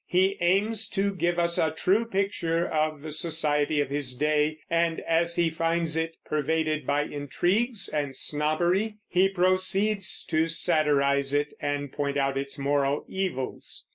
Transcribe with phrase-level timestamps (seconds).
[0.07, 4.99] He aims to give us a true picture of the society of his day, and
[5.01, 11.91] as he finds it pervaded by intrigues and snobbery he proceeds to satirize it and
[11.91, 13.87] point out its moral evils.